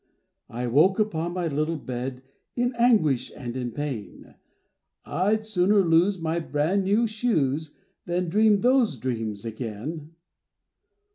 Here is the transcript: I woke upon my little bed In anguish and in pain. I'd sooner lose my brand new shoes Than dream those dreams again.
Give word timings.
I 0.49 0.65
woke 0.65 0.97
upon 0.97 1.33
my 1.33 1.47
little 1.47 1.77
bed 1.77 2.23
In 2.55 2.73
anguish 2.75 3.31
and 3.37 3.55
in 3.55 3.69
pain. 3.69 4.33
I'd 5.05 5.45
sooner 5.45 5.83
lose 5.85 6.17
my 6.19 6.39
brand 6.39 6.85
new 6.85 7.05
shoes 7.05 7.77
Than 8.07 8.27
dream 8.27 8.61
those 8.61 8.97
dreams 8.97 9.45
again. 9.45 10.15